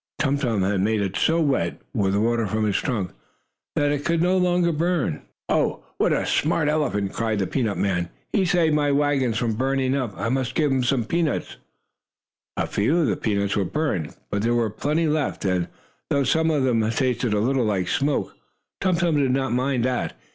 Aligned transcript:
Tum 0.17 0.39
Tum 0.39 0.63
had 0.63 0.81
made 0.81 0.99
it 1.01 1.15
so 1.15 1.39
wet, 1.39 1.79
with 1.93 2.15
water 2.15 2.47
from 2.47 2.65
his 2.65 2.75
trunk, 2.75 3.11
that 3.75 3.91
it 3.91 4.03
could 4.03 4.19
no 4.19 4.35
longer 4.35 4.71
burn. 4.71 5.21
"Oh, 5.47 5.83
what 5.99 6.11
a 6.11 6.25
smart, 6.25 6.65
good 6.67 6.71
elephant!" 6.71 7.13
cried 7.13 7.37
the 7.37 7.45
peanut 7.45 7.77
man. 7.77 8.09
"He 8.33 8.43
saved 8.43 8.73
my 8.73 8.91
wagon 8.91 9.33
from 9.33 9.53
burning 9.53 9.95
up. 9.95 10.15
I 10.17 10.29
must 10.29 10.55
give 10.55 10.71
him 10.71 10.81
some 10.83 11.05
peanuts!" 11.05 11.57
A 12.57 12.65
few 12.65 12.97
of 12.97 13.07
the 13.09 13.15
peanuts 13.15 13.55
were 13.55 13.63
burned, 13.63 14.15
but 14.31 14.41
there 14.41 14.55
were 14.55 14.71
plenty 14.71 15.05
left, 15.07 15.45
and, 15.45 15.67
though 16.09 16.23
some 16.23 16.49
of 16.49 16.63
them 16.63 16.81
tasted 16.89 17.35
a 17.35 17.39
little 17.39 17.65
like 17.65 17.87
smoke, 17.87 18.35
Tum 18.81 18.95
Tum 18.95 19.17
did 19.17 19.29
not 19.29 19.53
mind 19.53 19.85
that. 19.85 20.17